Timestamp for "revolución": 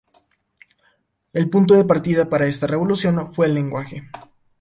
2.65-3.31